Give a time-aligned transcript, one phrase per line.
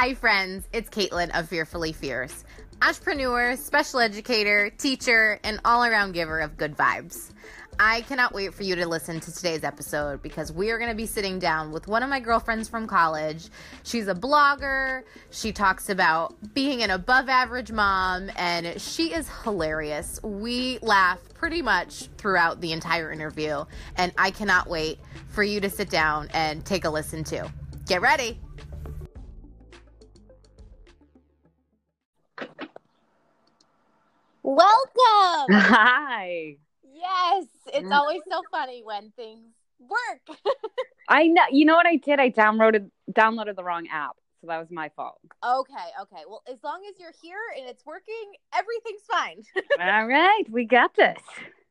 [0.00, 0.68] Hi, friends.
[0.72, 2.44] It's Caitlin of Fearfully Fierce,
[2.80, 7.32] entrepreneur, special educator, teacher, and all around giver of good vibes.
[7.80, 10.96] I cannot wait for you to listen to today's episode because we are going to
[10.96, 13.48] be sitting down with one of my girlfriends from college.
[13.82, 15.02] She's a blogger.
[15.30, 20.22] She talks about being an above average mom, and she is hilarious.
[20.22, 23.64] We laugh pretty much throughout the entire interview,
[23.96, 27.52] and I cannot wait for you to sit down and take a listen to.
[27.88, 28.38] Get ready.
[34.48, 35.52] Welcome.
[35.52, 36.56] Hi.
[36.82, 37.94] Yes, it's mm.
[37.94, 40.38] always so funny when things work.
[41.08, 41.42] I know.
[41.50, 42.18] You know what I did?
[42.18, 45.20] I downloaded downloaded the wrong app, so that was my fault.
[45.44, 46.22] okay, okay.
[46.26, 49.42] Well, as long as you're here and it's working, everything's fine.
[49.86, 51.18] All right, we got this.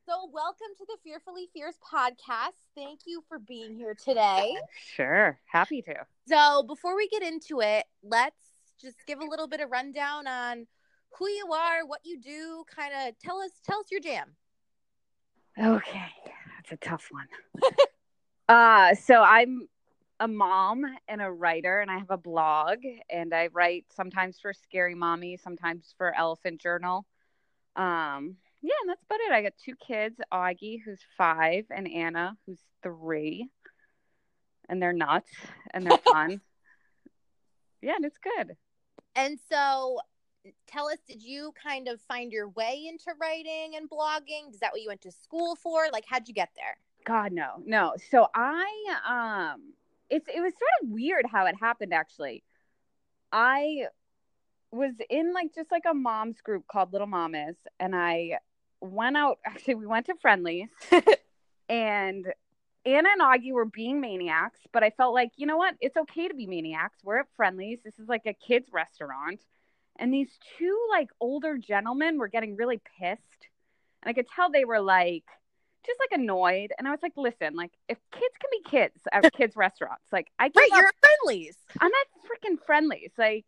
[0.06, 2.60] so, welcome to the Fearfully Fierce podcast.
[2.76, 4.54] Thank you for being here today.
[4.94, 5.96] Sure, happy to.
[6.28, 10.68] So, before we get into it, let's just give a little bit of rundown on
[11.16, 14.34] who you are, what you do, kind of tell us tell us your jam.
[15.58, 16.12] Okay,
[16.56, 17.26] that's a tough one.
[18.48, 19.68] uh, so I'm
[20.20, 22.78] a mom and a writer, and I have a blog,
[23.10, 27.06] and I write sometimes for Scary Mommy, sometimes for Elephant Journal.
[27.76, 29.32] Um, yeah, and that's about it.
[29.32, 33.48] I got two kids, Augie, who's five, and Anna, who's three,
[34.68, 35.32] and they're nuts
[35.72, 36.40] and they're fun.
[37.80, 38.56] yeah, and it's good.
[39.14, 40.00] And so,
[40.66, 44.52] tell us, did you kind of find your way into writing and blogging?
[44.52, 45.86] Is that what you went to school for?
[45.92, 46.76] Like, how'd you get there?
[47.04, 47.94] God no, no.
[48.10, 48.66] So I
[49.06, 49.72] um
[50.10, 52.42] it's it was sort of weird how it happened actually.
[53.32, 53.86] I
[54.70, 58.38] was in like just like a mom's group called Little Mamas and I
[58.80, 60.68] went out actually we went to Friendly's
[61.68, 62.26] and
[62.84, 65.74] Anna and Augie were being maniacs, but I felt like, you know what?
[65.80, 66.98] It's okay to be maniacs.
[67.04, 67.80] We're at Friendly's.
[67.84, 69.40] This is like a kids restaurant.
[69.98, 73.48] And these two like older gentlemen were getting really pissed.
[74.02, 75.24] And I could tell they were like
[75.86, 76.72] just like annoyed.
[76.78, 80.28] And I was like, listen, like if kids can be kids at kids restaurants, like
[80.38, 81.56] I Right, up, you're at Friendly's.
[81.80, 83.12] I'm at freaking Friendly's.
[83.16, 83.46] Like,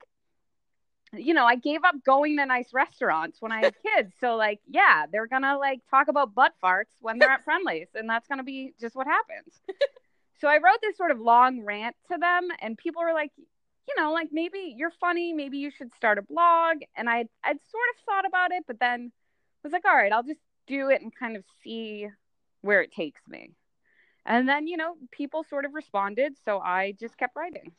[1.13, 4.13] you know, I gave up going to nice restaurants when I had kids.
[4.21, 8.09] So like, yeah, they're gonna like talk about butt farts when they're at Friendly's, and
[8.09, 9.61] that's gonna be just what happens.
[10.41, 13.33] so I wrote this sort of long rant to them, and people were like,
[13.89, 16.79] you know, like maybe you're funny, maybe you should start a blog.
[16.97, 19.13] And I I'd sort of thought about it, but then
[19.63, 22.09] was like, all right, I'll just do it and kind of see
[22.63, 23.53] where it takes me.
[24.27, 27.73] And then, you know, people sort of responded, so I just kept writing.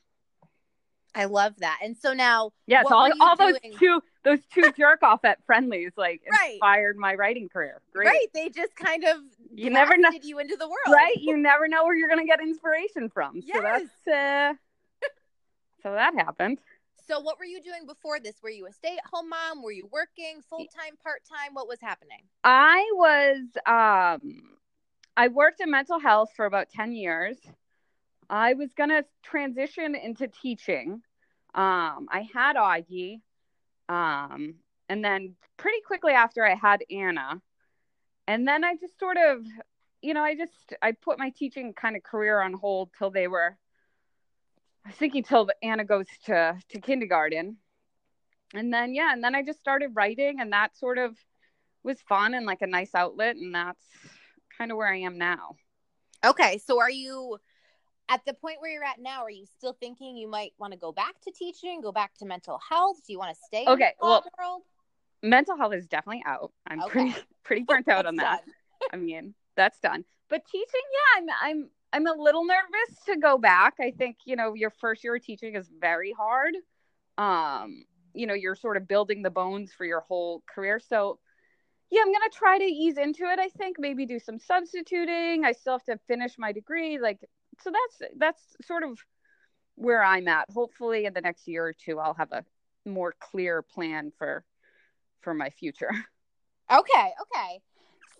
[1.14, 1.80] I love that.
[1.84, 5.92] And so now, Yes, What all, all those two those two jerk off at Friendly's
[5.98, 6.54] like Right.
[6.54, 7.82] inspired my writing career.
[7.94, 8.08] Great.
[8.08, 9.18] right, they just kind of
[9.54, 10.78] You never know you into the world.
[10.90, 11.16] right?
[11.20, 13.42] You never know where you're gonna get inspiration from.
[13.42, 13.82] So Yes.
[14.06, 14.54] that's uh
[15.82, 16.60] so that happened.
[17.08, 18.36] So, what were you doing before this?
[18.42, 19.64] Were you a stay at home mom?
[19.64, 21.54] Were you working full time, part time?
[21.54, 22.20] What was happening?
[22.44, 24.44] I was um
[25.18, 27.38] I worked in mental health for about 10 years.
[28.30, 31.02] I was going to transition into teaching.
[31.54, 33.22] Um I had Augie
[33.90, 34.56] um
[34.88, 37.42] and then pretty quickly after I had Anna.
[38.28, 39.46] And then I just sort of
[40.02, 43.28] you know, I just I put my teaching kind of career on hold till they
[43.28, 43.58] were
[44.86, 47.58] I was thinking till Anna goes to to kindergarten.
[48.54, 51.16] And then yeah, and then I just started writing and that sort of
[51.84, 53.84] was fun and like a nice outlet and that's
[54.58, 55.56] kind of where I am now.
[56.24, 57.38] Okay, so are you
[58.10, 59.24] at the point where you're at now?
[59.24, 62.26] Are you still thinking you might want to go back to teaching, go back to
[62.26, 62.98] mental health?
[63.08, 63.64] Do you want to stay?
[63.66, 64.62] in Okay, the well, world?
[65.24, 66.52] Mental health is definitely out.
[66.68, 66.90] I'm Okay.
[66.90, 68.42] pretty pretty burnt out on that.
[68.46, 68.54] Done.
[68.94, 70.04] I mean, that's done.
[70.30, 73.76] But teaching, yeah, I'm I'm I'm a little nervous to go back.
[73.80, 76.56] I think, you know, your first year of teaching is very hard.
[77.18, 80.80] Um, you know, you're sort of building the bones for your whole career.
[80.80, 81.20] So
[81.90, 85.44] yeah, I'm gonna try to ease into it, I think, maybe do some substituting.
[85.44, 86.98] I still have to finish my degree.
[87.00, 87.20] Like
[87.60, 88.98] so that's that's sort of
[89.76, 90.50] where I'm at.
[90.54, 92.46] Hopefully in the next year or two I'll have a
[92.86, 94.46] more clear plan for
[95.22, 95.92] for my future.
[96.72, 97.60] Okay, okay.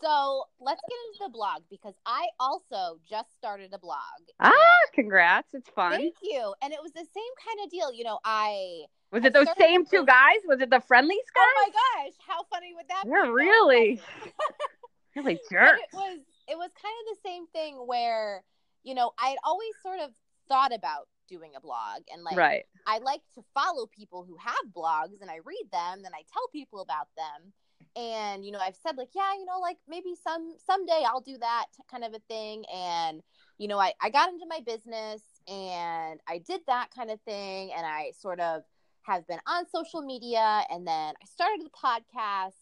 [0.02, 4.00] So let's get into the blog because I also just started a blog.
[4.40, 4.54] Ah,
[4.94, 5.54] congrats.
[5.54, 5.92] It's fun.
[5.94, 6.54] Thank you.
[6.62, 7.94] And it was the same kind of deal.
[7.94, 10.38] You know, I Was I it those same two guys?
[10.46, 11.44] Was it the Friendly's guys?
[11.46, 11.72] Oh my
[12.06, 13.10] gosh, how funny would that be?
[13.10, 14.02] They're No, really-
[15.16, 15.82] really But jerks.
[15.82, 18.44] it was it was kind of the same thing where,
[18.84, 20.12] you know, I'd always sort of
[20.48, 22.64] thought about doing a blog and like right.
[22.88, 26.48] I like to follow people who have blogs and I read them, and I tell
[26.52, 27.54] people about them.
[27.96, 31.38] And you know, I've said like, yeah, you know, like maybe some someday I'll do
[31.40, 32.64] that kind of a thing.
[32.74, 33.22] And
[33.58, 37.72] you know, I I got into my business and I did that kind of thing.
[37.76, 38.64] And I sort of
[39.04, 40.64] have been on social media.
[40.70, 42.54] And then I started the podcast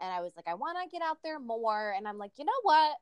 [0.00, 1.94] and I was like, I want to get out there more.
[1.96, 2.96] And I'm like, you know what?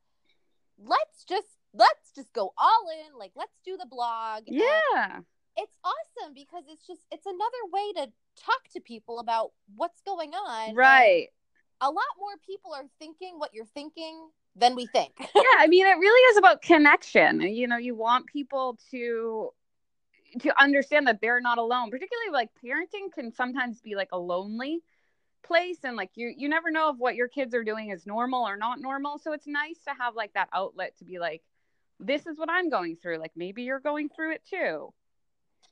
[0.79, 3.19] Let's just let's just go all in.
[3.19, 4.45] Like, let's do the blog.
[4.47, 5.17] Yeah.
[5.17, 5.25] And
[5.57, 8.13] it's awesome because it's just it's another way to
[8.45, 10.75] talk to people about what's going on.
[10.75, 11.29] Right.
[11.81, 15.13] A lot more people are thinking what you're thinking than we think.
[15.19, 17.41] yeah, I mean it really is about connection.
[17.41, 19.51] You know, you want people to
[20.41, 21.91] to understand that they're not alone.
[21.91, 24.83] Particularly like parenting can sometimes be like a lonely
[25.45, 28.47] place and like you you never know if what your kids are doing is normal
[28.47, 29.19] or not normal.
[29.19, 31.43] So it's nice to have like that outlet to be like
[32.01, 33.19] this is what I'm going through.
[33.19, 34.93] Like maybe you're going through it too.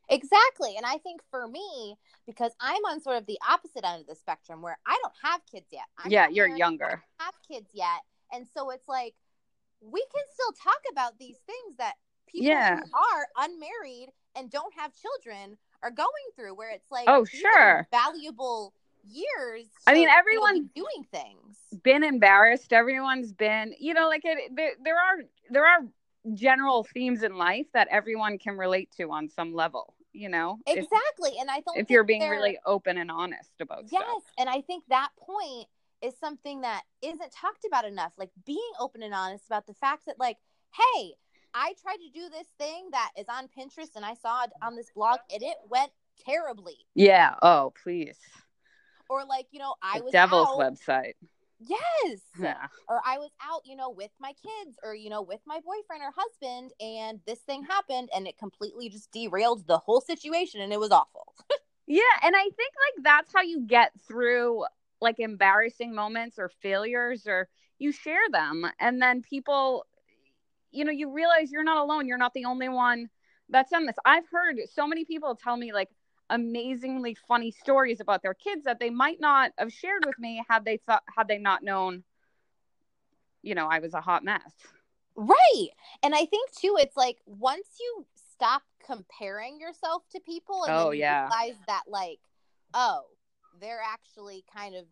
[0.08, 0.76] Exactly.
[0.76, 1.96] And I think for me,
[2.26, 5.40] because I'm on sort of the opposite end of the spectrum where I don't have
[5.50, 5.84] kids yet.
[5.99, 7.02] I'm yeah, you're married, younger.
[7.19, 8.00] have kids yet.
[8.32, 9.14] And so it's like
[9.81, 11.94] we can still talk about these things that
[12.26, 12.76] people yeah.
[12.76, 17.87] who are unmarried and don't have children are going through where it's like oh sure
[17.90, 18.72] valuable
[19.08, 24.72] years i mean everyone's doing things been embarrassed everyone's been you know like it there,
[24.84, 25.81] there are there are
[26.34, 30.58] general themes in life that everyone can relate to on some level you know?
[30.66, 34.22] Exactly if, and i don't if you're being really open and honest about yes stuff.
[34.38, 35.66] and i think that point
[36.02, 40.06] is something that isn't talked about enough like being open and honest about the fact
[40.06, 40.36] that like
[40.74, 41.12] hey
[41.54, 44.76] i tried to do this thing that is on pinterest and i saw it on
[44.76, 45.90] this blog and it went
[46.26, 46.76] terribly.
[46.94, 48.19] Yeah oh please.
[49.08, 51.14] Or like you know i the was devil's out, website
[51.69, 52.20] Yes.
[52.38, 52.67] Yeah.
[52.88, 56.03] Or I was out, you know, with my kids or, you know, with my boyfriend
[56.03, 60.73] or husband and this thing happened and it completely just derailed the whole situation and
[60.73, 61.35] it was awful.
[61.87, 62.03] yeah.
[62.23, 62.56] And I think
[62.97, 64.64] like that's how you get through
[65.00, 67.49] like embarrassing moments or failures or
[67.79, 69.87] you share them and then people,
[70.70, 72.06] you know, you realize you're not alone.
[72.06, 73.08] You're not the only one
[73.49, 73.97] that's done this.
[74.05, 75.91] I've heard so many people tell me like,
[76.32, 80.64] amazingly funny stories about their kids that they might not have shared with me had
[80.64, 82.02] they thought had they not known
[83.43, 84.52] you know I was a hot mess.
[85.14, 85.69] Right.
[86.02, 90.90] And I think too it's like once you stop comparing yourself to people and oh,
[90.90, 91.25] you yeah.
[91.25, 92.19] realize that like
[92.73, 93.02] oh
[93.61, 94.87] they're actually kind of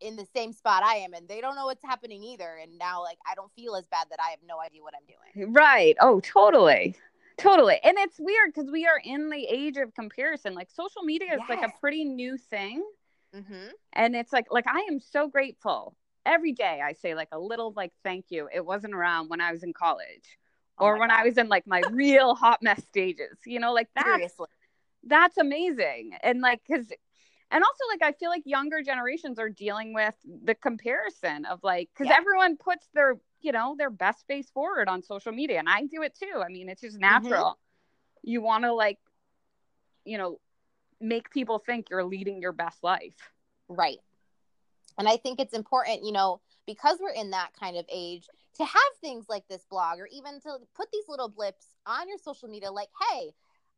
[0.00, 3.02] in the same spot I am and they don't know what's happening either and now
[3.02, 5.52] like I don't feel as bad that I have no idea what I'm doing.
[5.54, 5.96] Right.
[6.00, 6.96] Oh, totally.
[7.38, 7.78] Totally.
[7.82, 10.54] And it's weird because we are in the age of comparison.
[10.54, 11.48] Like social media is yes.
[11.48, 12.84] like a pretty new thing.
[13.34, 13.68] Mm-hmm.
[13.94, 15.96] And it's like, like I am so grateful.
[16.24, 18.48] Every day I say like a little like thank you.
[18.52, 20.38] It wasn't around when I was in college
[20.78, 21.20] oh or when God.
[21.20, 23.38] I was in like my real hot mess stages.
[23.44, 24.46] You know, like that's Seriously.
[25.04, 26.12] that's amazing.
[26.22, 26.92] And like cuz
[27.50, 31.90] and also like I feel like younger generations are dealing with the comparison of like
[31.96, 32.16] cuz yeah.
[32.16, 36.02] everyone puts their you know their best face forward on social media and i do
[36.02, 36.42] it too.
[36.44, 37.02] I mean it's just mm-hmm.
[37.02, 37.44] natural.
[37.44, 38.30] Mm-hmm.
[38.30, 38.98] you want to like
[40.04, 40.38] you know
[41.00, 43.16] make people think you're leading your best life.
[43.68, 43.98] Right.
[44.98, 48.64] And i think it's important you know because we're in that kind of age to
[48.64, 52.48] have things like this blog or even to put these little blips on your social
[52.48, 53.32] media like hey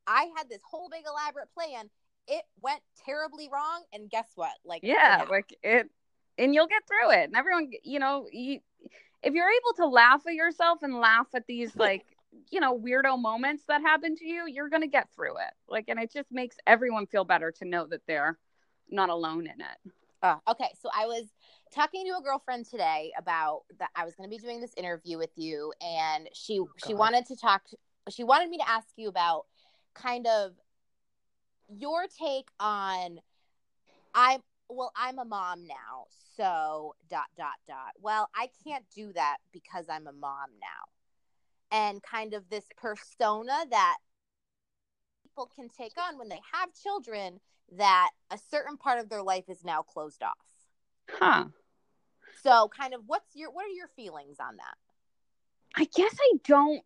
[0.07, 1.89] i had this whole big elaborate plan.
[2.27, 4.53] It went terribly wrong and guess what?
[4.65, 5.91] Like yeah it like it
[6.39, 7.25] and you'll get through it.
[7.25, 8.61] And everyone you know you
[9.25, 12.05] if you're able to laugh at yourself and laugh at these like
[12.51, 15.53] you know weirdo moments that happen to you you're going to get through it.
[15.69, 18.39] Like and it just makes everyone feel better to know that they're
[18.91, 19.93] not alone in it.
[20.23, 20.71] Uh, okay.
[20.81, 21.25] So i was
[21.75, 25.19] talking to a girlfriend today about that i was going to be doing this interview
[25.19, 27.63] with you and she oh, she wanted to talk
[28.11, 29.47] she wanted me to ask you about
[29.95, 30.53] kind of
[31.69, 33.19] your take on
[34.15, 34.41] i'm
[34.75, 37.93] well i'm a mom now so dot dot dot.
[38.01, 41.77] Well i can't do that because i'm a mom now.
[41.77, 43.97] And kind of this persona that
[45.23, 47.41] people can take on when they have children
[47.77, 50.33] that a certain part of their life is now closed off.
[51.09, 51.47] Huh.
[52.43, 54.75] So kind of what's your what are your feelings on that?
[55.77, 56.83] I guess i don't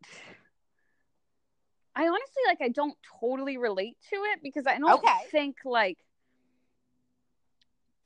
[1.95, 5.19] i honestly like i don't totally relate to it because i don't okay.
[5.31, 5.99] think like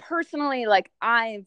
[0.09, 1.47] personally like I've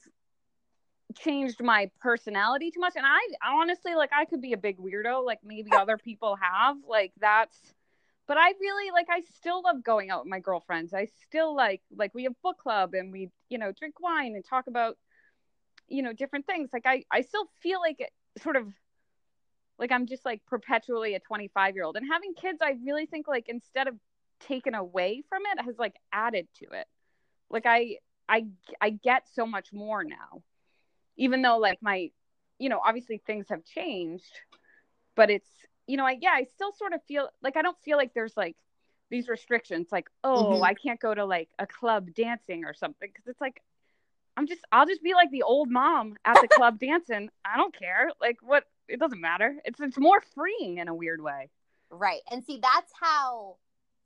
[1.17, 5.25] changed my personality too much and I honestly like I could be a big weirdo
[5.25, 7.73] like maybe other people have like that's
[8.27, 10.93] but I really like I still love going out with my girlfriends.
[10.93, 14.43] I still like like we have book club and we you know drink wine and
[14.43, 14.97] talk about
[15.87, 16.69] you know different things.
[16.73, 18.67] Like I I still feel like it, sort of
[19.77, 23.27] like I'm just like perpetually a 25 year old and having kids I really think
[23.27, 23.95] like instead of
[24.39, 26.87] taken away from it has like added to it.
[27.49, 27.97] Like I
[28.27, 28.45] I
[28.81, 30.41] I get so much more now.
[31.17, 32.11] Even though like my
[32.59, 34.39] you know, obviously things have changed,
[35.15, 35.49] but it's
[35.87, 38.35] you know, I yeah, I still sort of feel like I don't feel like there's
[38.37, 38.55] like
[39.09, 40.63] these restrictions, like oh, Mhm.
[40.63, 43.61] I can't go to like a club dancing or something, because it's like
[44.37, 47.29] I'm just I'll just be like the old mom at the club dancing.
[47.45, 48.09] I don't care.
[48.19, 48.65] Like what?
[48.87, 49.55] It doesn't matter.
[49.65, 51.49] It's it's more freeing in a weird way.
[51.89, 52.21] Right.
[52.31, 53.57] And see, that's how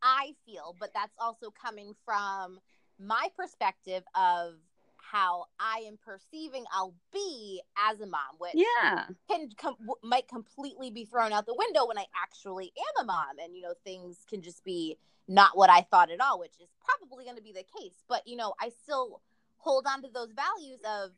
[0.02, 2.60] I feel, but that's also coming from
[3.00, 4.56] my perspective of
[4.98, 9.08] how I am perceiving I'll be as a mom, which Yeah.
[9.28, 13.40] can com- might completely be thrown out the window when I actually am a mom,
[13.42, 16.70] and you know things can just be not what I thought at all, which is
[16.84, 18.04] probably going to be the case.
[18.08, 19.22] But you know, I still
[19.58, 21.12] hold on to those values of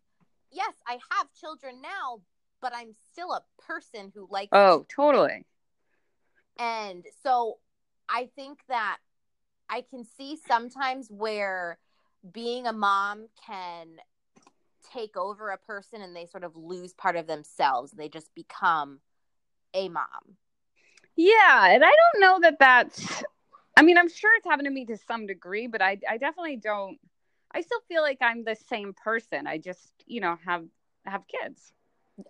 [0.51, 2.21] yes, I have children now,
[2.61, 5.45] but I'm still a person who likes Oh, totally.
[6.59, 7.57] and so
[8.09, 8.97] I think that
[9.72, 11.80] I can see sometimes where
[12.34, 13.88] being a mom can
[14.94, 17.92] take over a person and they sort of lose part of themselves.
[17.94, 19.00] They just become
[19.74, 20.38] a mom.
[21.16, 23.24] Yeah, and I don't know that that's.
[23.78, 26.58] I mean, I'm sure it's happened to me to some degree, but I I definitely
[26.58, 27.00] don't.
[27.54, 29.48] I still feel like I'm the same person.
[29.48, 30.66] I just you know have
[31.06, 31.72] have kids.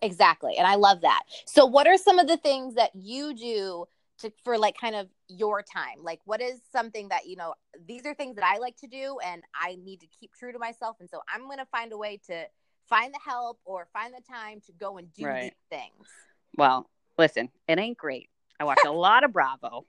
[0.02, 0.56] Exactly.
[0.58, 1.24] And I love that.
[1.46, 3.86] So what are some of the things that you do
[4.22, 6.04] to for like kind of your time?
[6.04, 7.54] Like what is something that, you know,
[7.88, 10.60] these are things that I like to do and I need to keep true to
[10.60, 12.46] myself and so I'm going to find a way to
[12.90, 15.44] find the help or find the time to go and do Right.
[15.44, 16.08] these things.
[16.58, 18.30] Well, listen, it ain't great.
[18.60, 19.86] I watch a lot of Bravo.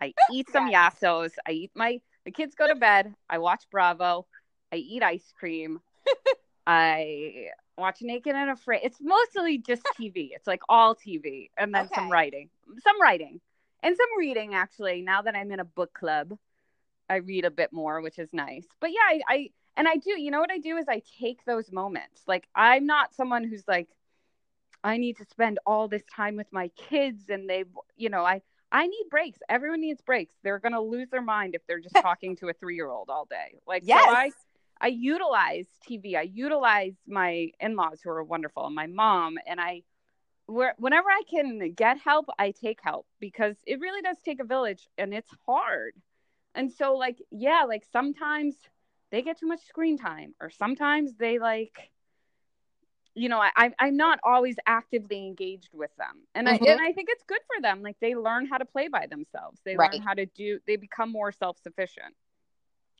[0.00, 0.96] I eat some Yes.
[1.00, 1.30] Yassos.
[1.46, 3.14] I eat my the kids go to bed.
[3.30, 4.26] I watch Bravo.
[4.72, 5.80] I eat ice cream.
[6.66, 8.80] I watch Naked and Afraid.
[8.82, 10.30] It's mostly just TV.
[10.34, 12.48] It's like all TV and then some writing.
[12.82, 13.40] Some writing
[13.84, 15.02] and some reading actually.
[15.02, 16.34] Now that I'm in a book club,
[17.08, 18.66] I read a bit more, which is nice.
[18.80, 21.44] But yeah, I, I and I do, you know what I do is I take
[21.46, 22.22] those moments.
[22.26, 23.88] Like I'm not someone who's like
[24.84, 27.64] I need to spend all this time with my kids and they
[27.96, 29.38] you know, I I need breaks.
[29.48, 30.34] Everyone needs breaks.
[30.42, 33.58] They're going to lose their mind if they're just talking to a 3-year-old all day.
[33.66, 34.00] Like Yes.
[34.00, 34.32] so I
[34.80, 36.16] I utilize TV.
[36.16, 39.82] I utilize my in-laws who are wonderful and my mom and I
[40.46, 44.44] where whenever I can get help, I take help because it really does take a
[44.44, 45.94] village and it's hard.
[46.54, 48.56] And so like yeah, like sometimes
[49.10, 51.90] they get too much screen time or sometimes they like
[53.14, 56.48] you know, I, I'm not always actively engaged with them, and Mhm.
[56.48, 57.82] I and I think it's good for them.
[57.82, 59.60] Like they learn how to play by themselves.
[59.64, 59.90] They Right.
[59.90, 60.58] learn how to do.
[60.66, 62.14] They become more self sufficient.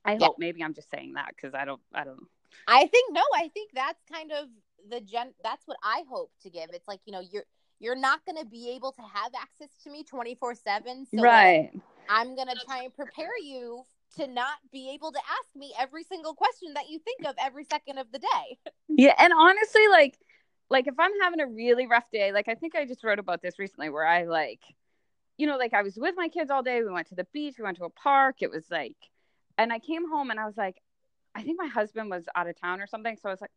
[0.05, 0.29] I Yeah.
[0.29, 0.37] hope.
[0.39, 1.83] Maybe I'm just saying that because I don't.
[1.95, 2.29] I don't.
[2.67, 4.49] I think no, I think that's kind of
[4.89, 6.71] the gen that's what I hope to give.
[6.73, 7.45] It's like, you know, you're
[7.81, 11.71] you're not going to be able to have access to me 24/7, so right.
[12.09, 13.83] I'm going to try and prepare you
[14.17, 17.65] to not be able to ask me every single question that you think of every
[17.65, 18.59] second of the day.
[18.89, 20.17] Yeah, and honestly, like,
[20.71, 23.43] like if I'm having a really rough day, like I think I just wrote about
[23.43, 24.61] this recently, where I like,
[25.37, 26.81] you know, like I was with my kids all day.
[26.83, 27.57] We went to the beach.
[27.59, 28.37] We went to a park.
[28.41, 28.97] It was like,
[29.59, 30.81] and I came home and I was like,
[31.35, 33.17] I think my husband was out of town or something.
[33.17, 33.51] So I was like,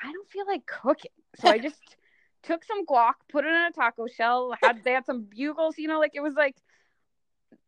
[0.00, 1.10] I don't feel like cooking.
[1.36, 1.96] So I just
[2.42, 4.54] took some guac, put it in a taco shell.
[4.60, 6.56] Had they had some bugles, you know, like it was like,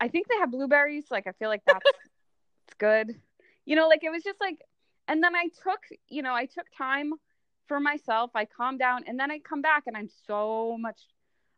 [0.01, 1.07] I think they had blueberries.
[1.11, 1.87] Like I feel like that's
[2.67, 3.21] it's good,
[3.65, 4.59] you know, like it was just like,
[5.09, 7.13] and then I took, you know, I took time
[7.67, 8.31] for myself.
[8.35, 11.01] I calmed down, and then I come back, and I'm so much.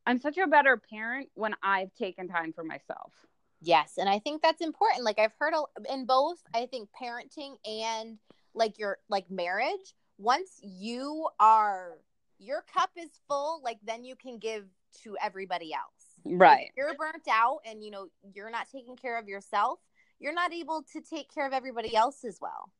[0.04, 3.12] I'm such a better parent when I've taken time for myself.
[3.60, 5.04] Yes, and I think that's important.
[5.04, 8.18] Like I've heard a- in both, I think parenting and
[8.54, 11.98] like your like marriage, once you are
[12.38, 14.64] your cup is full, like then you can give
[15.02, 16.20] to everybody else.
[16.24, 16.66] Right.
[16.68, 19.78] If you're burnt out and you know you're not taking care of yourself,
[20.18, 22.70] you're not able to take care of everybody else as well.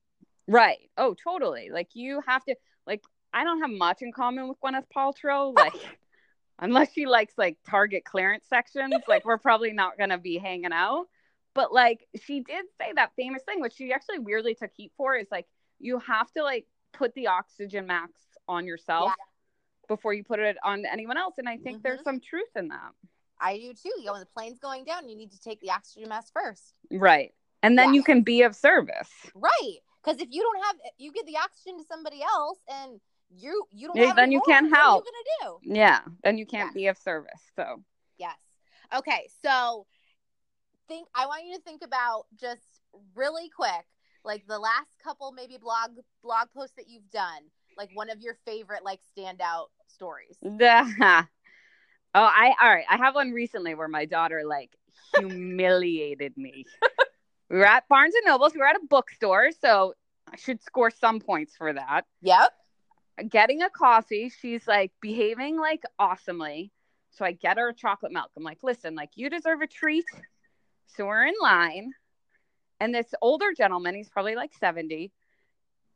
[0.49, 0.91] Right.
[0.97, 1.71] Oh, totally.
[1.73, 2.57] Like you have to
[2.87, 3.03] like
[3.33, 5.55] I don't have much in common with Gwyneth Paltrow.
[5.57, 5.75] Like
[6.59, 11.07] unless she likes like Target clearance sections, like we're probably not gonna be hanging out.
[11.55, 15.17] But like she did say that famous thing, which she actually weirdly took heat for,
[15.17, 15.47] is like
[15.79, 18.13] you have to like put the oxygen max
[18.49, 19.13] on yourself
[19.89, 21.35] before you put it on anyone else.
[21.39, 22.05] And I think there's Mhm.
[22.05, 22.93] some truth in that.
[23.39, 23.93] I do too.
[23.99, 26.75] You know, when the plane's going down, you need to take the oxygen mask first.
[26.91, 27.35] Right.
[27.63, 27.95] And then Yeah.
[27.95, 29.11] you can be of service.
[29.35, 29.79] Right.
[30.03, 33.89] Because if you don't have you give the oxygen to somebody else and you you
[33.93, 35.05] don't then you can't help.
[35.07, 35.75] you gonna do?
[35.75, 36.01] Yeah.
[36.23, 36.75] Then you can't Yes.
[36.75, 37.41] be of service.
[37.55, 37.83] So
[38.19, 38.37] Yes.
[38.95, 39.87] Okay, so
[40.89, 42.63] think I want you to think about just
[43.15, 43.87] really quick,
[44.25, 45.91] like the last couple maybe blog
[46.23, 47.43] blog posts that you've done,
[47.77, 50.37] like one of your favorite like standout stories.
[52.19, 52.87] Oh, I all right.
[52.89, 54.71] I have one recently where my daughter like
[55.15, 56.65] humiliated me.
[57.51, 58.55] we were at Barnes and Nobles.
[58.55, 59.93] We were at a bookstore, so
[60.33, 62.07] I should score some points for that.
[62.23, 62.53] Yep.
[63.29, 66.71] Getting a coffee, she's like behaving like awesomely.
[67.11, 68.31] So I get her a chocolate milk.
[68.37, 70.05] I'm like, listen, like you deserve a treat.
[70.87, 71.93] So we're in line.
[72.79, 75.11] And this older gentleman, he's probably like 70,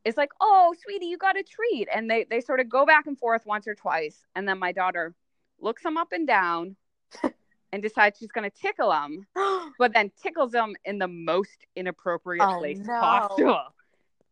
[0.07, 1.89] is like, oh, sweetie, you got a treat.
[1.95, 4.25] And they, they sort of go back and forth once or twice.
[4.35, 5.15] And then my daughter
[5.61, 6.77] looks him up and down
[7.73, 9.27] and decides she's going to tickle him,
[9.79, 12.99] but then tickles him in the most inappropriate Oh, place no.
[12.99, 13.61] possible.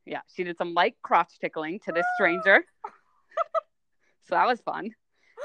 [0.09, 2.65] Yeah, she did some light crotch tickling to this stranger.
[4.29, 4.87] so that was fun.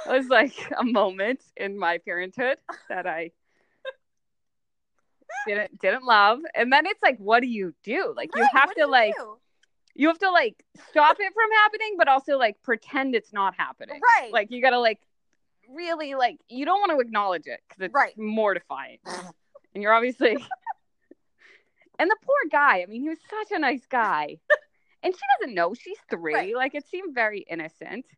[0.07, 2.57] It was like a moment in my parenthood
[2.89, 3.31] that I
[5.47, 6.39] didn't didn't love.
[6.55, 8.13] And then it's like, what do you do?
[8.15, 9.37] Like you Right, have to you like do?
[9.95, 13.99] you have to like stop it from happening, but also like pretend it's not happening.
[14.21, 14.31] Right.
[14.31, 14.99] Like you gotta like
[15.69, 18.17] really like you don't want to acknowledge it because it's Right.
[18.17, 18.99] mortifying.
[19.73, 20.37] and you're obviously
[21.99, 22.81] and the poor guy.
[22.81, 24.37] I mean, he was such a nice guy,
[25.03, 26.33] and she doesn't know she's three.
[26.33, 26.55] Right.
[26.55, 28.05] Like it seemed very innocent.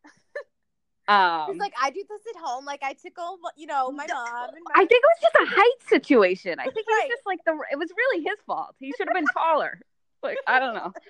[1.08, 2.66] Um, He's like, I do this at home.
[2.66, 4.50] Like I tickle, you know, my mom.
[4.50, 4.72] And my...
[4.74, 6.60] I think it was just a height situation.
[6.60, 7.56] I think it was just like the.
[7.72, 8.76] It was really his fault.
[8.80, 9.80] He should have been taller.
[10.24, 10.94] Like I don't know.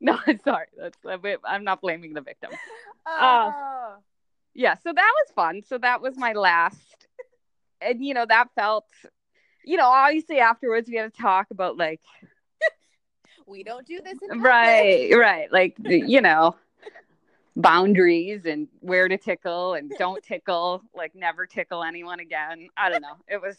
[0.00, 0.66] No, I'm sorry.
[0.76, 0.98] That's
[1.46, 2.50] I'm not blaming the victim.
[3.06, 3.94] Oh.
[4.52, 5.62] Yeah, so that was fun.
[5.66, 7.06] So that was my last,
[7.80, 8.86] and you know that felt,
[9.64, 12.00] you know, obviously afterwards we had to talk about like
[13.46, 16.56] we don't do this right, right, like you know
[17.56, 22.68] boundaries and where to tickle and don't tickle, like never tickle anyone again.
[22.76, 23.16] I don't know.
[23.28, 23.56] It was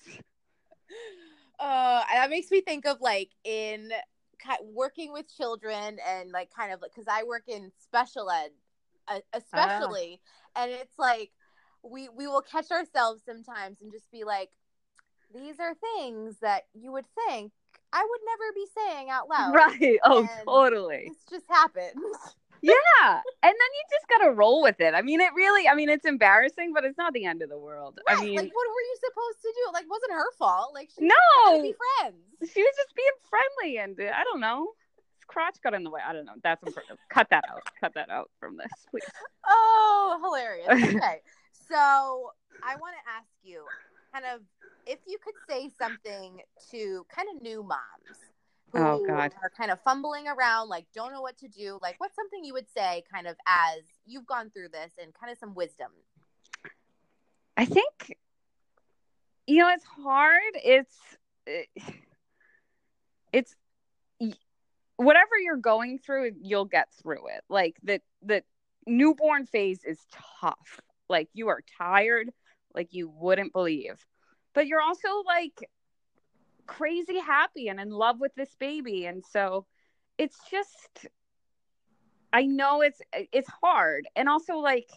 [1.60, 3.92] Uh, that makes me think of like in
[4.74, 8.50] working with children and like kind of like because I work in special ed,
[9.08, 10.22] uh, especially,
[10.56, 11.32] and it's like
[11.84, 14.50] we we will catch ourselves sometimes and just be like,
[15.36, 17.52] these are things that you would think
[17.94, 19.54] I would never be saying out loud.
[19.54, 20.00] right.
[20.04, 21.10] Oh, and- totally.
[21.10, 21.94] This just happened.
[22.62, 22.74] Yeah,
[23.04, 24.96] and then you just gotta roll with it.
[24.96, 25.68] I mean, it really.
[25.68, 28.00] I mean, it's embarrassing, but it's not the end of the world.
[28.10, 29.72] Right, I mean, like what were you supposed to do?
[29.74, 30.74] Like, wasn't her fault.
[30.74, 31.62] Like, she No.
[31.62, 32.16] be friends.
[32.52, 34.72] she was just being friendly and uh, I don't know.
[34.96, 36.02] His crotch got in the way.
[36.04, 36.34] I don't know.
[36.44, 36.98] That's important.
[37.08, 37.62] cut that out.
[37.80, 39.04] Cut that out from this, please.
[39.48, 40.96] Oh, hilarious.
[40.96, 41.22] Okay.
[41.70, 41.76] so
[42.64, 43.64] I want to ask you
[44.12, 44.42] kind of
[44.86, 48.20] if you could say something to kind of new moms
[48.72, 49.34] who Oh, God.
[49.42, 51.80] are kind of fumbling around, like don't know what to do.
[51.82, 55.32] Like, what's something you would say kind of as you've gone through this and kind
[55.32, 55.92] of some wisdom?
[57.58, 58.18] I think
[59.48, 60.42] you know it's hard.
[60.56, 60.98] It's
[61.48, 61.64] eh,
[63.32, 63.56] it's
[64.98, 67.44] whatever you're going through, you'll get through it.
[67.50, 68.44] Like the the
[68.86, 70.06] newborn phase is
[70.42, 70.80] tough.
[71.10, 72.30] Like you are tired,
[72.74, 74.06] like you wouldn't believe,
[74.56, 75.70] but you're also like
[76.66, 79.68] crazy happy and in love with this baby, and so
[80.18, 81.08] it's just.
[82.34, 84.90] I know it's it's hard, and also like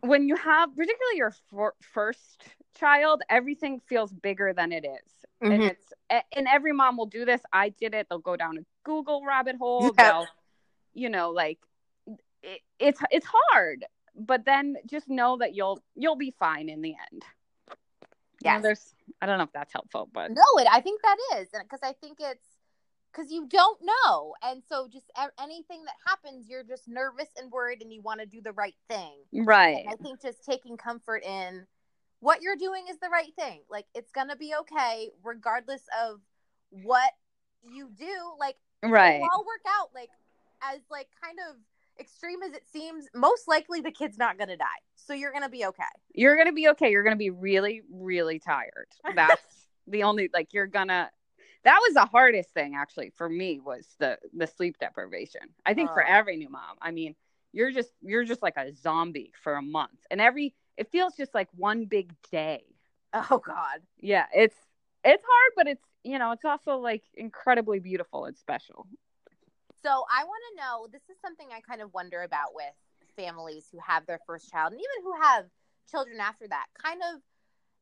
[0.00, 5.24] when you have particularly your for, first child everything feels bigger than it is.
[5.50, 5.70] And Mhm.
[5.70, 7.42] it's and every mom will do this.
[7.52, 8.08] I did it.
[8.08, 9.92] They'll go down a google rabbit hole.
[9.98, 10.12] Yeah.
[10.12, 10.26] they'll
[10.94, 11.58] you know like
[12.42, 13.84] it, it's it's hard.
[14.14, 17.24] But then just know that you'll you'll be fine in the end
[18.42, 20.68] yeah there's i don't know if that's helpful but No, it.
[20.70, 22.44] I think that is, because I think it's
[23.10, 25.06] because you don't know, and so just
[25.42, 28.76] anything that happens, you're just nervous and worried, and you want to do the right
[28.88, 29.14] thing.
[29.32, 31.66] right And I think just taking comfort in
[32.20, 33.62] what you're doing is the right thing.
[33.70, 36.20] Like it's gonna be okay, regardless of
[36.70, 37.10] what
[37.62, 38.14] you do.
[38.38, 39.90] Like right all work out.
[39.94, 40.10] Like
[40.62, 41.56] as like kind of
[42.00, 44.64] extreme as it seems, most likely the kid's not gonna die,
[44.96, 45.84] so you're gonna be okay.
[46.14, 46.90] you're gonna be okay.
[46.90, 48.88] You're gonna be really really tired.
[49.14, 49.42] That's
[49.86, 51.10] the only like you're gonna
[51.64, 55.40] that was the hardest thing actually for me was the the sleep deprivation.
[55.66, 56.08] I think for Oh.
[56.08, 57.14] every new mom i mean
[57.52, 59.98] you're just you're just like a zombie for a month.
[60.10, 62.62] And every it feels just like one big day.
[63.14, 63.80] Oh God.
[63.98, 64.56] yeah it's
[65.04, 68.86] it's hard but it's you know it's also like incredibly beautiful and special
[69.82, 70.86] So I want to know.
[70.90, 72.72] This is something I kind of wonder about with
[73.16, 75.44] families who have their first child, and even who have
[75.90, 76.66] children after that.
[76.82, 77.20] Kind of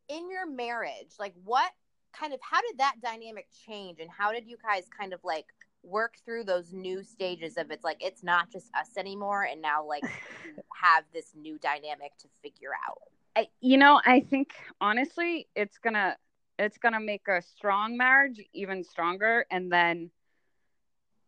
[0.09, 1.71] in your marriage, like what
[2.13, 5.47] kind of how did that dynamic change, and how did you guys kind of like
[5.83, 9.85] work through those new stages of it's like it's not just us anymore, and now
[9.85, 10.05] like
[10.75, 12.99] have this new dynamic to figure out.
[13.37, 16.17] I, you know i think honestly it's gonna
[16.59, 20.11] it's gonna make a strong marriage even stronger and then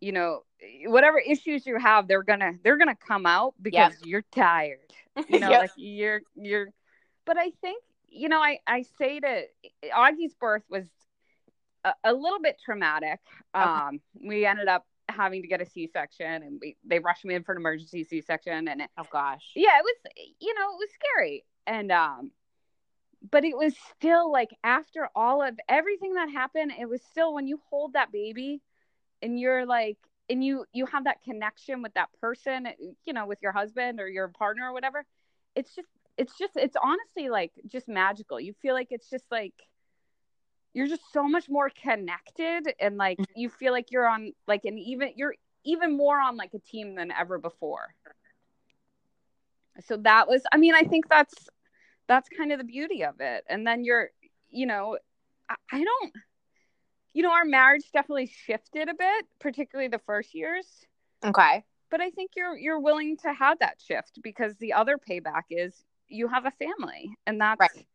[0.00, 0.40] you know
[0.86, 4.78] whatever issues you have they're gonna they're gonna come out because you're tired
[5.26, 5.58] you know Yep.
[5.58, 6.68] like you're you're
[7.24, 9.42] but i think you know i i say to
[9.94, 10.88] augie's birth was
[11.84, 13.20] a, a little bit traumatic
[13.54, 17.42] um we ended up having to get a c-section and we they rushed me in
[17.42, 19.52] for an emergency c-section and it, Oh gosh.
[19.54, 21.44] yeah, it was, you know, it was scary.
[21.66, 22.30] and um
[23.30, 27.46] but it was still like after all of everything that happened it was still when
[27.46, 28.60] you hold that baby
[29.22, 29.98] and you're like
[30.30, 32.68] and you you have that connection with that person
[33.04, 35.04] you know with your husband or your partner or whatever
[35.54, 38.40] it's just it's just it's honestly like just magical.
[38.40, 39.54] You feel like it's just like
[40.74, 43.40] you're just so much more connected and like mm-hmm.
[43.40, 46.96] you feel like you're on like an even you're even more on like a team
[46.96, 47.94] than ever before.
[49.86, 51.48] So that was i mean i think that's
[52.08, 53.44] that's kind of the beauty of it.
[53.48, 54.10] And then you're
[54.50, 54.98] you know
[55.48, 56.12] I, I don't
[57.18, 60.66] you know our marriage definitely shifted a bit particularly the first years
[61.24, 61.64] Okay.
[61.90, 65.84] but i think you're you're willing to have that shift because the other payback is
[66.06, 67.86] you have a family and that's Right.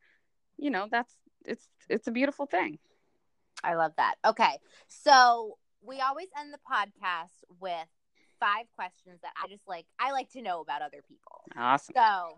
[0.58, 2.80] you know that's it's it's a beautiful thing
[3.64, 4.16] I love that.
[4.26, 4.60] Okay.
[4.90, 7.88] So we always end the podcast with
[8.42, 11.46] five questions that I just like, I like to know about other people.
[11.58, 12.38] awesome So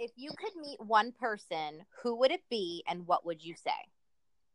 [0.00, 3.70] if you could meet one person, who would it be and what would you say?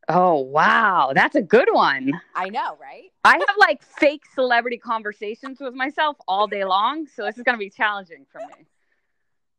[0.08, 3.12] Oh wow that's a good one I know, right?
[3.24, 7.58] i have like fake celebrity conversations with myself all day long so this is going
[7.58, 8.66] to be challenging for me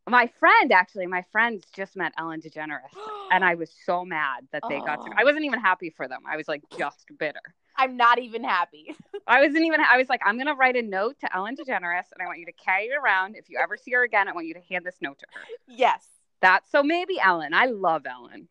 [0.09, 2.97] my friend actually my friends just met ellen degeneres
[3.31, 5.11] and I was so mad that they got to.
[5.11, 5.15] Oh.
[5.17, 6.21] I wasn't even happy for them.
[6.29, 7.41] I was like just bitter.
[7.77, 8.95] I'm not even happy.
[9.27, 9.81] I wasn't even.
[9.81, 12.47] I was like, I'm gonna write a note to Ellen DeGeneres, and I want you
[12.47, 13.37] to carry it around.
[13.37, 15.41] If you ever see her again, I want you to hand this note to her.
[15.69, 16.07] yes.
[16.43, 17.55] That so maybe Ellen.
[17.55, 18.49] I love Ellen.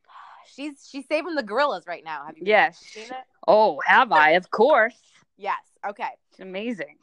[0.53, 2.25] She's she's saving the gorillas right now.
[2.25, 2.79] Have you Yes.
[2.79, 3.23] seen it?
[3.47, 4.31] Oh, have I?
[4.31, 4.97] Of course.
[5.37, 5.57] Yes.
[5.87, 6.09] Okay.
[6.31, 6.97] It's amazing.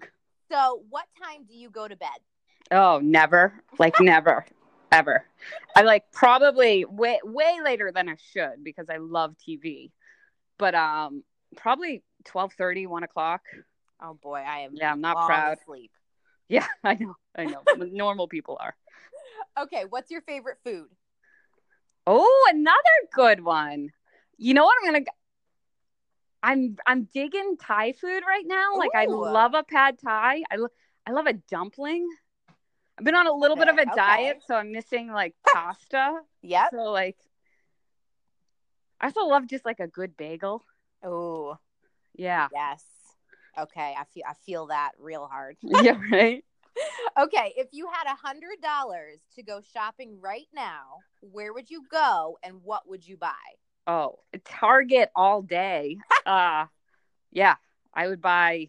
[0.50, 2.08] So what time do you go to bed?
[2.70, 3.52] Oh, never.
[3.78, 4.44] Like never.
[4.92, 5.26] Ever.
[5.74, 9.90] I like probably way way later than I should because I love TV.
[10.58, 11.24] But um
[11.56, 13.42] probably 12:30, 1 o'clock.
[14.00, 15.58] Oh boy, I am Yeah, I'm not proud.
[15.58, 15.90] asleep.
[16.48, 17.14] Yeah, I know.
[17.36, 17.62] I know.
[17.76, 18.74] Normal people are.
[19.58, 20.88] Okay, what's your favorite food?
[22.06, 22.76] Oh, another
[23.12, 23.90] good one.
[24.38, 25.04] You know what I'm gonna?
[26.42, 28.76] I'm I'm digging Thai food right now.
[28.76, 30.42] Like I love a pad Thai.
[30.50, 30.68] I lo-
[31.06, 32.08] I love a dumpling.
[32.98, 33.92] I've been on a little bit of a Okay.
[33.96, 36.20] diet, so I'm missing like pasta.
[36.42, 36.68] Yeah.
[36.70, 37.16] So like,
[39.00, 40.64] I also love just like a good bagel.
[41.02, 41.58] Oh,
[42.14, 42.48] Yeah.
[42.52, 42.84] yes.
[43.58, 45.56] Okay, I feel I feel that real hard.
[45.62, 45.98] yeah.
[46.10, 46.44] Right.
[47.18, 51.82] Okay, if you had a hundred dollars to go shopping right now, where would you
[51.90, 53.32] go and what would you buy?
[53.86, 55.96] Oh, Target all day.
[56.26, 56.66] uh
[57.32, 57.54] yeah.
[57.94, 58.68] I would buy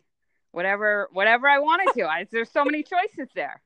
[0.51, 2.07] whatever whatever I wanted to.
[2.07, 3.61] I, there's so many choices there.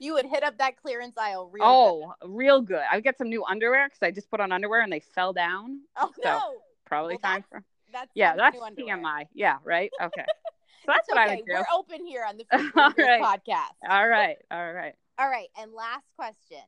[0.00, 2.82] You would hit up that clearance aisle real Oh, real good.
[2.90, 5.32] I would get some new underwear because I just put on underwear and they fell
[5.32, 5.80] down.
[5.96, 6.40] Oh so- no.
[6.86, 8.36] Probably Well, time for That's yeah.
[8.36, 8.56] That's.
[8.56, 9.26] TMI.
[9.34, 9.90] Yeah, right.
[10.00, 10.24] Okay.
[10.86, 11.36] That's what I okay.
[11.36, 11.52] would do.
[11.54, 13.22] We're open here on the right.
[13.22, 13.88] podcast.
[13.88, 14.36] All right.
[14.50, 14.94] All right.
[15.18, 16.64] All right, and last question.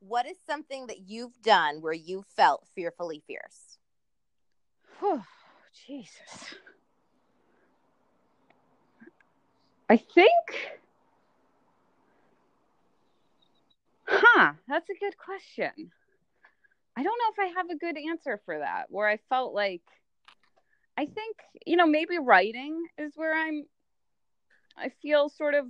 [0.00, 3.78] What is something that you've done where you felt fearfully fierce?
[5.00, 5.22] Whew,
[5.86, 6.54] Jesus.
[9.88, 10.78] I think.
[14.06, 14.52] Huh.
[14.68, 15.90] That's a good question.
[16.96, 18.86] I don't know if I have a good answer for that.
[18.90, 19.82] Where I felt like,
[20.96, 23.64] I think you know maybe writing is where I'm.
[24.76, 25.66] I feel sort of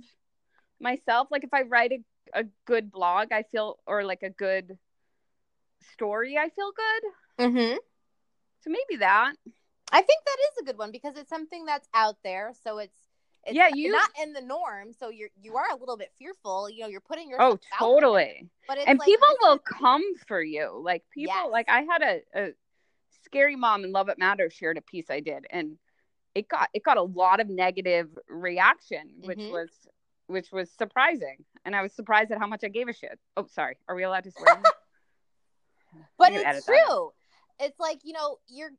[0.79, 4.77] myself like if I write a, a good blog, I feel or like a good
[5.93, 7.45] story, I feel good.
[7.45, 7.77] Mm-hmm.
[8.61, 9.33] So maybe that.
[9.91, 12.97] I think that is a good one because it's something that's out there, so it's,
[13.45, 16.69] it's Yeah, you- not in the norm, so you're you are a little bit fearful.
[16.69, 18.49] You know, you're putting yourself Oh, out there, totally.
[18.67, 20.81] but it's and like, people will come for you.
[20.83, 21.51] Like people, Yes.
[21.51, 22.53] like I had a, a
[23.25, 25.77] scary mom and Love What Matters shared a piece I did, and
[26.33, 29.51] it got it got a lot of negative reaction, which Mhm.
[29.51, 29.69] was
[30.27, 33.19] which was surprising, and I was surprised at how much I gave a shit.
[33.37, 33.77] Oh, sorry.
[33.87, 34.47] Are we allowed to swear?
[36.17, 36.87] but it's edit that out.
[36.87, 37.13] true.
[37.59, 38.71] It's like you know you're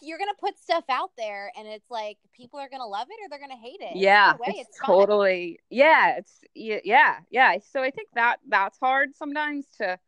[0.00, 3.28] you're gonna put stuff out there, and it's like people are gonna love it or
[3.28, 3.96] they're gonna hate it.
[3.96, 5.60] yeah, way, it's, it's totally.
[5.70, 7.56] Yeah, it's yeah, yeah, yeah.
[7.70, 9.98] So I think that that's hard sometimes to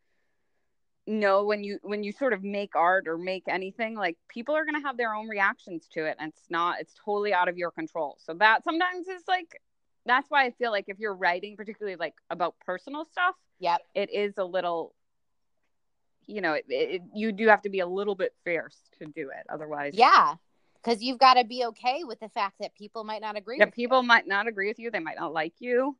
[1.07, 4.65] know when you when you sort of make art or make anything like people are
[4.65, 7.59] going to have their own reactions to it and it's not it's totally out of
[7.59, 9.61] your control so that sometimes is like
[10.07, 13.81] that's why i feel like if you're writing particularly like about personal stuff Yep.
[13.95, 14.95] it is a little
[16.27, 19.29] you know it, it, you do have to be a little bit fierce to do
[19.29, 20.37] it otherwise Yeah,
[20.83, 23.59] because you've got to be okay with the fact that people might not agree.
[23.59, 25.97] yeah people might not agree with you they might not like you you.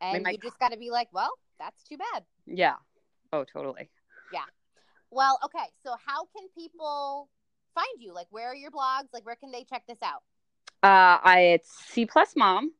[0.00, 2.24] and might- you just got to be like, well, that's too bad.
[2.46, 2.74] yeah
[3.32, 3.88] oh totally
[5.10, 5.66] Well, okay.
[5.82, 7.28] So how can people
[7.74, 8.12] find you?
[8.12, 9.12] Like, where are your blogs?
[9.12, 10.22] Like, where can they check this out?
[10.82, 12.72] Uh, I it's C plus mom,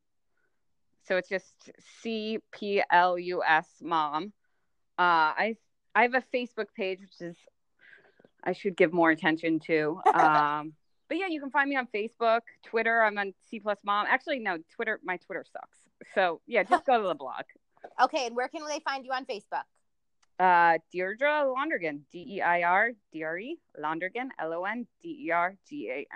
[1.06, 1.70] so it's just
[2.02, 4.32] C P L U S mom.
[4.98, 5.56] Uh, I
[5.94, 7.36] I have a Facebook page, which is
[8.44, 10.00] I should give more attention to.
[10.14, 10.74] Um,
[11.08, 13.02] but yeah, you can find me on Facebook, Twitter.
[13.02, 14.06] I'm on C plus Mom.
[14.08, 15.00] Actually, no, Twitter.
[15.02, 15.78] My Twitter sucks.
[16.14, 17.44] So yeah, just go to the blog.
[18.02, 19.62] Okay, and where can they find you on Facebook?
[20.38, 25.26] Uh, Deirdre Londergan, D E I R D R E Londergan, L O N D
[25.26, 26.06] E R G A N.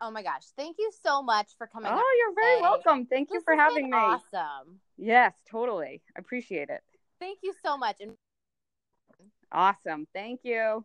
[0.00, 1.90] Oh my gosh, thank you so much for coming.
[1.92, 2.62] Oh, you're very today.
[2.62, 3.06] welcome.
[3.06, 3.96] Thank you for has having been me.
[3.96, 4.80] Awesome.
[4.98, 6.02] Yes, totally.
[6.16, 6.82] I appreciate it.
[7.20, 7.96] Thank you so much.
[8.00, 8.12] And
[9.52, 10.06] Awesome.
[10.12, 10.84] Thank you.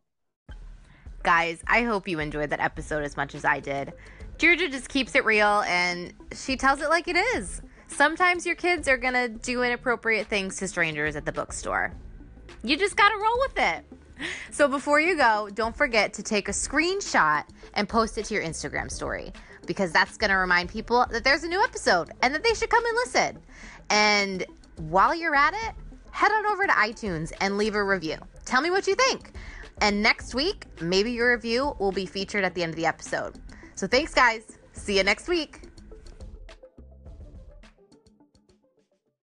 [1.23, 3.93] guys, I hope you enjoyed that episode as much as I did.
[4.37, 7.61] Deirdre just keeps it real and she tells it like it is.
[7.87, 11.91] Sometimes your kids are gonna do inappropriate things to strangers at the bookstore.
[12.63, 13.85] You just gotta roll with it.
[14.51, 17.43] So before you go, don't forget to take a screenshot
[17.73, 19.33] and post it to your Instagram story
[19.65, 22.85] because that's gonna remind people that there's a new episode and that they should come
[22.85, 23.39] and listen.
[23.89, 24.45] And
[24.77, 25.73] while you're at it,
[26.11, 28.17] head on over to iTunes and leave a review.
[28.45, 29.31] Tell me what you think.
[29.79, 33.39] And next week, maybe your review will be featured at the end of the episode.
[33.73, 34.59] So thanks, guys.
[34.73, 35.70] See you next week.